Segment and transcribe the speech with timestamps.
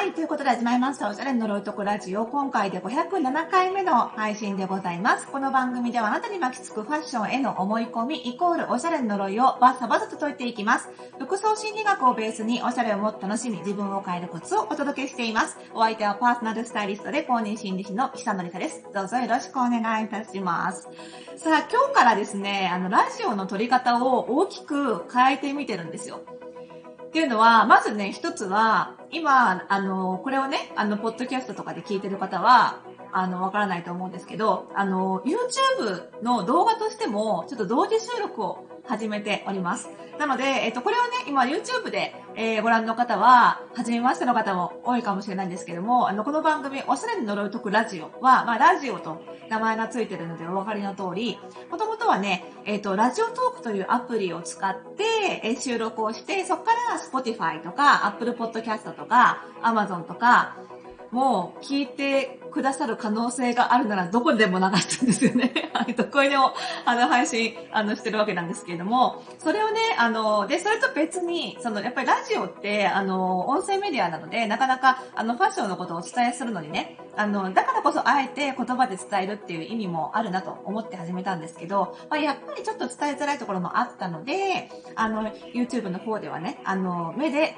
[0.00, 2.24] はい、ということで始まりました、おしゃれの呪いとくラジオ。
[2.24, 5.28] 今回で507回目の配信でございます。
[5.28, 10.88] この番組ではあなたに巻きつくファッションへの思い込み、イコールおしゃれの呪いをバッサバサと解いていきます。
[11.18, 15.58] 服装心理学をベースにおしゃれをもっと楽しみ、自分を変えるコツをお届けしています。
[15.74, 18.82] お相手はパーソナルスタイリストで公認心理師の久典さです。
[18.94, 20.88] どうぞよろしくお願いいたします。
[21.36, 26.20] さあ、今日からですね、あの、ラジオの撮り方を大きく変えてみてるんですよ。
[27.10, 39.88] っていうのは、まずね、一つは、今、あの、これをね、あの、ポッドキャストとかで聞いてる方は、あの、わからないと思うんですけど、あの、YouTube の動画としても、ちょっと同時収録を始めております。
[40.18, 51.38] なので、えっと、これをね、今 YouTube で、えー、ご覧の方は、初めましての方も多いかもしれないんですけども、あの、この番組、おしゃれに呪い解くラジオは、まあ、ラジオと名前がついてるのでお分かりの通り、
[51.70, 55.04] もともとはね、えっ、と、ラジオトークというアプリを使って、
[55.42, 60.56] えー、収録をして、そこから Spotify とか、Apple Podcast とか、Amazon とか、
[61.10, 65.52] もう聞いてくださる可能性があるならどこでも流したんですよね。
[65.72, 66.52] はい、どこにでも、
[66.84, 87.56] あの、配信、あの、してるわけなんですけれども、それをね、あの、で、それと別に、その、やっぱりラジオって、あの、音声メディアなので、なかなか、あの、ファッションのことをお伝えするのにね、あの、だからこそ、あえて言葉で伝えるっていう意味もあるなと思って始めたんですけど、まあ、やっぱりちょっと伝えづらいところもあったので、あの、YouTube の方ではね、あの、目で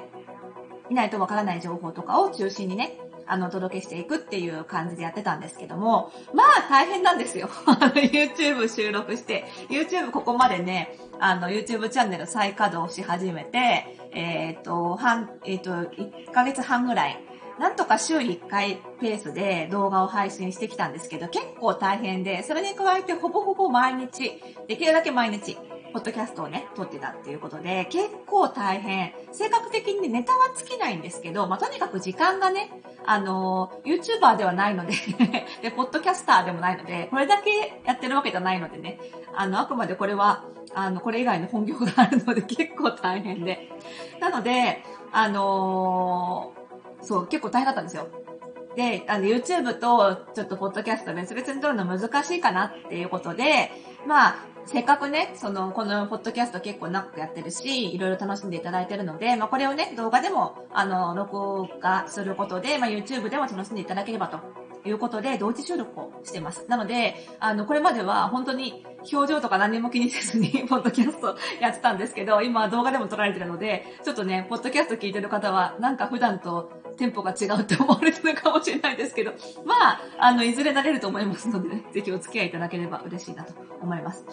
[0.89, 7.47] 見ないとわからない情報とかを中心にね、あの、お届けしていくっていう感じでやってたんですけども、まあ大変なんですよ。
[7.95, 17.19] YouTube 収録して、YouTube ここまでね、あの、YouTube チャンネル再稼働し始めて、えっ、と、半、えっ、と、1ヶ月半ぐらい、
[17.59, 25.57] なんとか週1回ペースで動画を配信してきたんですけど、結構大変で、それに加えてほぼほぼ毎日、できるだけ毎日、
[25.93, 29.13] ポッドキャストをね、撮ってたっていうことで、結構大変。
[29.31, 32.71] 性格的にネタは尽きないんですけど、まあ、とにかく時間がね、
[33.05, 34.93] あの、YouTuber ではないので
[35.61, 38.99] で、ポッドキャスターでもないので、これだけやってるわけじゃないのでね、
[39.35, 43.69] あの、あくまでこれは、あの、これ以外の本業があるので 結構大変で。
[44.19, 48.07] なので、あのー、そう、結構大変だったんですよ。
[48.75, 53.71] で、あの、YouTube と、ちょっとポッドキャスト別々に撮るの難しいかなっていうことで、
[54.07, 54.35] まあ、
[54.65, 64.39] せっかくね、その、このポッドキャスト結構長くやってるし、いろいろ楽しんでいただいてるので、まあこれをね、動画でも、あの、録画することで、まあ YouTube でも楽しんでいただければと
[64.85, 66.65] いうことで、同時収録をしてます。
[66.67, 79.31] なので、あの、これまでは本当に表情とか何も気にせずに、 ポッドキャストやってたんですけど、今は動画でも撮られてるので、ちょっとね、ポッドキャスト聞いてる方は、なんか普段とテンポが違うって思われてるかもしれないですけど、
[79.65, 84.25] まあ、あの、いずれ慣れると思いますので、ね、ぜひお付き合いいただければ嬉しいなと思います。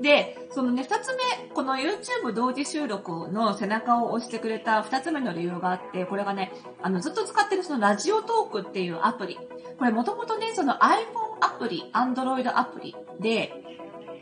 [0.00, 1.22] で、そのね、二つ目、
[1.54, 6.52] この YouTube 同時収録の背中を押してくれた二つ目の理由があって、これがね、
[6.82, 9.38] あの、ずっと使ってるそのラジオトークっていうアプリ。
[9.78, 11.04] これもともとね、その iPhone
[11.40, 13.52] アプリ、Android アプリで、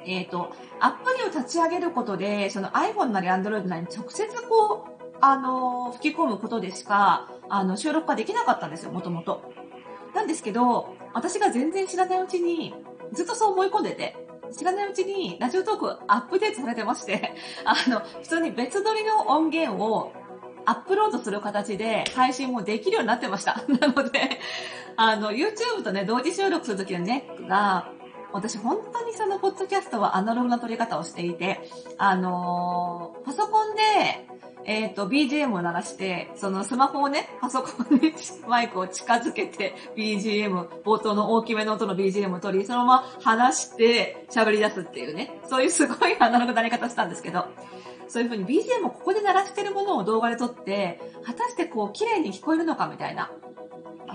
[0.07, 9.43] えっ、ー、と、アプリを立ち上げることで、その iPhone なり Android なりに直接こう、あの、吹き込むことでしか、あの、収録ができなかったんですよ、もともと。
[10.15, 12.75] なんですけど、私が全然知らないうちに、
[13.13, 14.17] ずっとそう思い込んでて、
[14.57, 17.33] 知らないうちにラジオトークアップデートされてまして、
[17.65, 20.13] あの、普通に別撮りの音源を
[20.67, 23.63] アップロードする形で配信もできるようになってました。
[23.81, 24.41] なので、
[24.97, 27.91] あの、YouTube とね、同時収録するときのネックが、
[28.33, 31.61] 私本当にそのポッドキャストはアナログな撮り方をしていて、
[31.99, 33.83] あのー、パソコンで
[34.67, 38.15] えっ、ー、と、BGM を流して、そのスマホをね、パソコンに
[38.49, 47.47] マイクを近づけて、BGM、冒頭の大きめの音の BGM を取り、そのまま話して喋り出すっていうね、そういうすごいアナログなやり方したんですけど、
[48.09, 53.31] そういう風に BGM をここで鳴らしてるものを動画で撮って、果たしてこう、綺麗に聞こえるのかみたいな。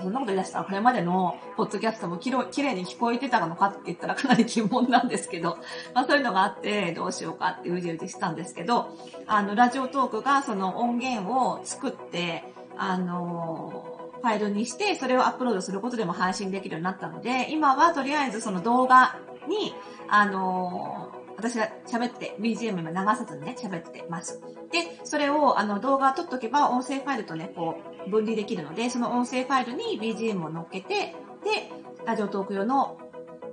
[0.01, 5.57] そんなこと言い出したら、これまでのポッドキャストもき綺麗に聞こえてたのかって言ったらかなり疑問なんですけど、
[5.93, 8.89] まあそういうのがあって、どうしようかってうじうじしたんですけど、
[9.27, 13.83] あの、ラジオトークがその音源を作って、あの
[14.21, 19.73] ファイルにして、それをアップロードすることでも配信できるようになったので、今はとりあえずその動画に、
[20.07, 24.41] あの私が喋って、BGM 今流さずにね、喋ってます。
[24.71, 31.71] で、それを、あの、動画を撮っとけば、音声ファイルとね、こう、分離できるので、その音声ファイルに BGM を乗っけて、で、
[32.05, 32.99] ラジオトーク用の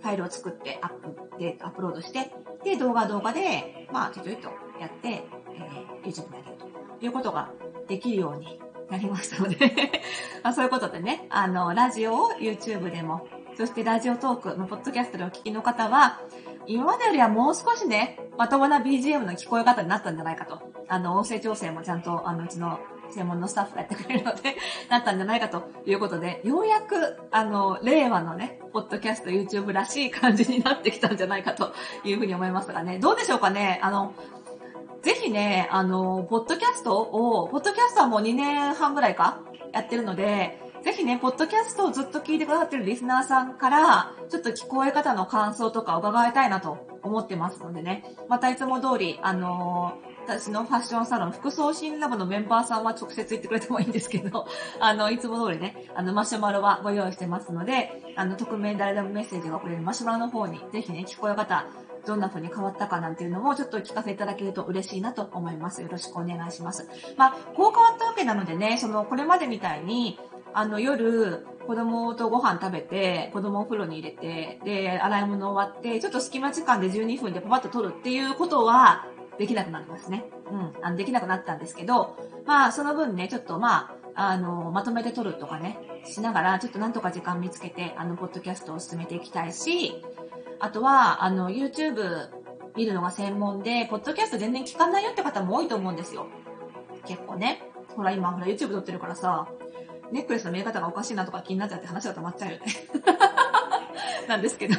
[0.00, 2.32] ファイルを作って、アップで、アップロードして、
[2.64, 4.48] で、動画動画で、まあ、ちょちょいと
[4.80, 6.56] やって、えー、YouTube にあげる
[6.98, 7.50] ということが
[7.86, 8.60] できるように
[8.90, 9.56] なりましたので
[10.42, 16.20] あ、そういうことでね、あの、ラジオを YouTube でも、そしてラジオトーク、まポッドキャストでお聞きの方は、
[16.66, 20.60] 今までよりはもう少しね、まともな BGM の聞こえ方になったんじゃないかと。
[20.88, 22.78] あの、音声調整もちゃんと、あの、うちの
[23.10, 24.56] 専門のスタッフがやってくれるので、
[24.90, 31.72] なったんじゃないかということで、ようやく、あの、令和のね、ポッドキャスト、YouTube らしい感じになってきたんじゃないかと
[32.04, 34.14] いうふうに思いますがね、どうでしょうかね、あの、
[35.02, 39.38] ぜひね、あの、ポッドキャストを、ポッドキャストはもう2年半ぐらいか？
[39.72, 49.98] やってるので、ぜひね、ポッドキャストをずっと聞いてくださってるリスナーさんから、ちょっと聞こえ方の感想とか伺いたいなと思ってますのでね、またいつも通り、あの
[50.28, 54.46] 私のファッションサロン、服装新ラボのメンバーさんは直接言ってくれてもいいんですけど、
[54.78, 61.66] あの、いつも通りね、あの、マシュマロはご用意してますので、あの、匿名誰でもメッセージが送れるマシュマロの方に、ぜひね、聞こえ方、
[62.06, 65.82] どんな風に変わったかなんていうのもちょっと聞かせていただけると嬉しいなと思います。
[65.82, 66.88] よろしくお願いします。
[67.16, 70.18] まあ、こう変わったわけなのでね、その、これまでみたいに、
[70.56, 79.04] あの、夜、子供とご飯食べて、子供お風呂に入れて、で、洗い物終わって、ちょっと隙間時間で12分でパパッと取るっていうことは、
[79.38, 80.24] できなくなりますね。
[80.50, 80.72] うん。
[80.80, 82.16] あの、できなくなったんですけど、
[82.46, 85.76] まあ、その分ね、ちょっとまあ、あの、まとめて取るとかね、
[86.06, 90.02] しながら、ちょっとなんとか時間見つけて、あの、ポッドキャストを進めていきたいし、
[90.58, 92.30] あとは、あの、YouTube
[92.76, 96.28] 見るのが専門で、ポッドキャスト全然聞かないよって方も多いと思うんですよ。
[97.04, 97.60] 結構ね。
[97.94, 99.48] ほら、今、ほら、YouTube 撮ってるからさ、
[100.12, 102.64] ネックレスの見え方がおかしいなとか気になっちゃって話が止まっちゃうよね。
[104.28, 104.76] なんですけど、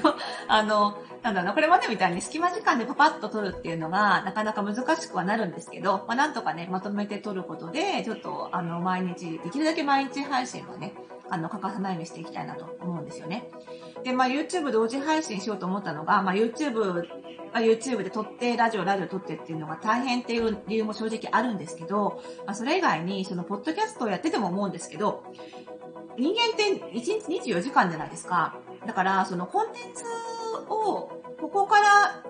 [0.47, 10.93] あの、なんだろうな、これまでみたいに隙間時間でパパッと撮るっていうのが、なかなか難しくはなるんですけど、まあ、なんとかね、まとめて撮ることで、ちょっと、あの、毎日、できるだけ毎日配信をね、
[11.29, 13.49] あの、欠かさないようにしていきたいなと思うんですよね。
[14.03, 17.05] で、まあ、YouTube 同時配信しようと思ったのが、まあ、YouTube、
[17.53, 25.23] まあ、YouTube で撮って、ラジオ、ラジオ撮ってっていうのが大変っていう理由も正直あるんですけど、まあ、それ以外に、その、ポッドキャストをやってても思うんですけど、
[26.17, 28.55] 人間って1日24時間じゃないですか。
[28.85, 30.03] だから、そのコンテンツ
[30.69, 31.09] を、
[31.39, 32.23] ここから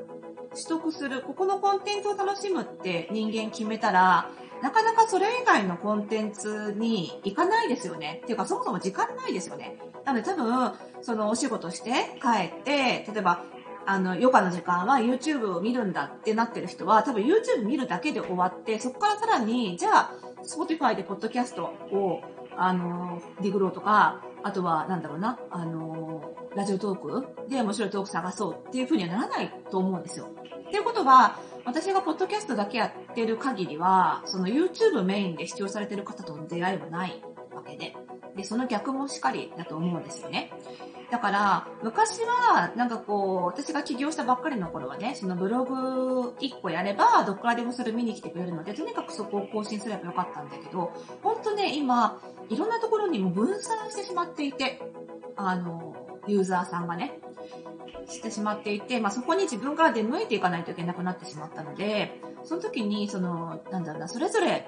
[0.51, 4.29] 取得する、ここのコンテンツを楽しむって人間決めたら、
[4.61, 8.21] なかなかそれ以外のコンテンツに行かないですよね。
[8.23, 9.77] っていうか、そもそも時間ないですよね。
[10.03, 11.91] なので多分、そのお仕事して
[12.21, 13.43] 帰って、例えば、
[13.87, 20.11] あの、余暇の時間は YouTube を見るんだってなってる人は、多分 YouTube 見るだけで終わって、そこからさらに、じゃあ、
[20.43, 22.21] Spotify でポッドキャストを
[22.57, 30.27] あの、ディグローとか、あとは、なんだろうな、あの、ラジオトークで面白いトーク探そうっていう風にはならないと思うんですよ。
[30.67, 37.21] っていうことは、私がポッドキャストだけやってる限りは、その YouTube メインで視聴されてる方との出会いはない
[37.53, 37.95] わけで。
[38.37, 40.51] で、その逆もしっかりだと思うんですよね。
[41.09, 50.93] だから、昔は、なんかこう、私が起業したばっかりの頃はね、そのブログ1個やれば、どっからでもそれ見に来てくれるので、とにかくそこを更新すればよかったんだけど、
[51.23, 52.19] ほんとね、今、
[52.49, 54.81] いろんなところにも分散してしまっていて、
[55.35, 55.95] あの、
[56.27, 57.19] ユーザーさんがね、
[58.09, 64.67] してしまっていて、まあ、そこに自分から出向いていかないといけなくなってしまったので、その時に、その、なんだろうな、それぞれ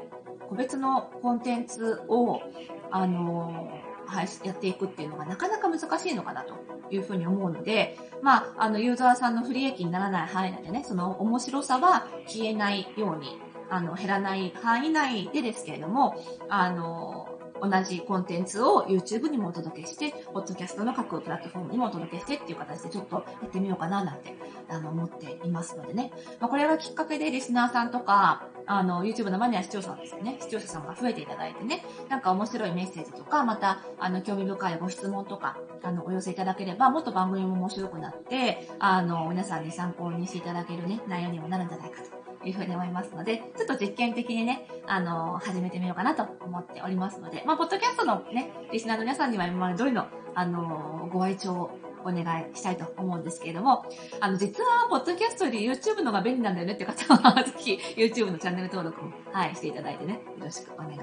[0.50, 2.42] 個別のコンテンツを、
[2.90, 3.69] あの、
[4.07, 6.56] はい、やっていくっていうのがなかなか難しいのかなと
[6.90, 16.16] いうふうに思うので、まあ、あの、ユーザーさんの不利益にならない範囲内でね、その面白さは消えないように、あの、減らない範囲内でですけれども、
[16.50, 24.34] あの、同じコンテンツを YouTube にもお届けして、ポッドキャストの各プラットフォームにもお届けしてっていう形でちょっとやってみようかななんて、
[24.70, 26.12] あの、思っていますのでね。
[26.40, 30.38] まあ、これがきっかけでリスナーさんとか、あの、YouTube のマニア視聴者ですよね。
[30.40, 53.86] 視聴者さんが増えていただいてね、なんか面白いメッセージとか、また、あの、興味深いご質問とか、あの、お寄せいただければ、もっと番組も面白くなって、あの、皆さんに参考にしていただけるね、内容にもなるんじゃないかというふうに思いますので、ちょっと実験的にね、あの、始めてみようかなと思っておりますので、まあ、ポッドキャストのね、リスナーの皆さんには今まで通りの、あの、ご愛聴をお願いしたいと思うんですけれども、
[54.19, 60.96] あの、実は、ポッドキャストより YouTube のが便利なんだよねって方は、ぜひ YouTube のチャンネル登録も、はい、していただいてね、よろしくお願い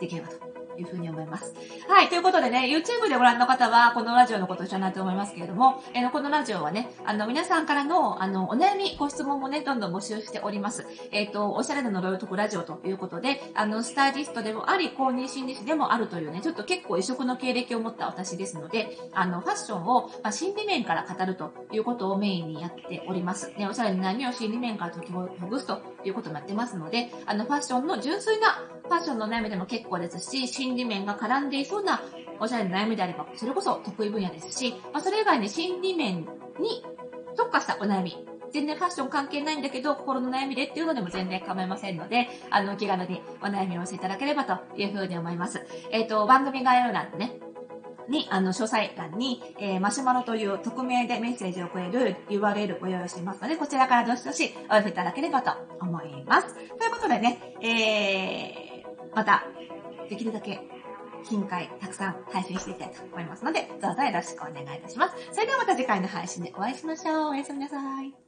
[0.00, 1.54] できればというふうに思います。
[1.88, 2.08] はい。
[2.08, 10.86] ということでね、YouTube でご覧の方は、このラジオのことを知らないと思いますけれども、えー、このラジオはね、あの、皆さんからの、あの、お悩み、ご質問もね、どんどん募集しております。
[11.10, 23.52] えっ、ー、と、おしゃれな呪いを解くラジオということで、あの、スタイリストでもあり、公認心理師でもあるというね、ちょっと結構異色の経歴を持った私ですので、あの、ファッションを、まあ、心理面から語るということをメインにやっております。
[23.58, 32.00] ね、おしゃれな悩みを心理面から解きほぐすということもやってますので、あの、ファッションの純粋なファッションの悩みでも結構ですし、心理面が絡んでいそうな
[32.40, 36.20] おしゃれな悩みであれば、それこそ得意分野ですし、まあ、それ以外に心理面
[36.58, 36.82] に
[37.36, 38.16] 特化したお悩み、
[38.50, 45.60] 全然ファッション関係ないんだけど、心の悩みでっていうのでも全然構いませんので、あの、気軽にお悩みをしていただければというふうに思います。
[45.90, 47.32] えっ、ー、と、番組概要欄でね、
[48.08, 56.54] に、あの、詳細欄に、えー、マシュマロという匿名でメッセージをくれる URL をご用意していますので、こちらからどしどしお寄せいただければと思います。
[56.54, 59.44] ということでね、えー、また、
[60.08, 60.60] できるだけ、
[61.24, 65.14] 頻回たくさん配信していきたいと思いますので、どうぞよろしくお願いいたします。
[65.32, 67.30] それではまた次回の配信でお会いしましょう。
[67.30, 68.23] おやすみなさい。